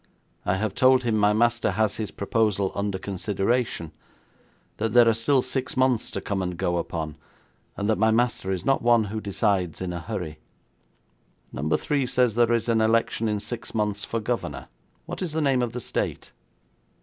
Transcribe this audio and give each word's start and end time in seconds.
I 0.47 0.55
have 0.55 0.73
told 0.73 1.03
him 1.03 1.15
my 1.15 1.31
master 1.31 1.69
has 1.69 1.97
his 1.97 2.09
proposal 2.09 2.71
under 2.73 2.97
consideration; 2.97 3.91
that 4.77 4.93
there 4.93 5.07
are 5.07 5.13
still 5.13 5.43
six 5.43 5.77
months 5.77 6.09
to 6.09 6.21
come 6.21 6.41
and 6.41 6.57
go 6.57 6.77
upon, 6.77 7.17
and 7.77 7.87
that 7.87 7.99
my 7.99 8.09
master 8.09 8.51
is 8.51 8.65
not 8.65 8.81
one 8.81 9.03
who 9.03 9.21
decides 9.21 9.79
in 9.79 9.93
a 9.93 9.99
hurry.' 9.99 10.39
'Number 11.53 11.77
Three 11.77 12.07
says 12.07 12.33
there 12.33 12.51
is 12.51 12.67
an 12.67 12.81
election 12.81 13.27
in 13.29 13.39
six 13.39 13.75
months 13.75 14.03
for 14.03 14.19
governor. 14.19 14.69
What 15.05 15.21
is 15.21 15.33
the 15.33 15.39
name 15.41 15.61
of 15.61 15.71
the 15.71 15.79
state?' 15.79 16.31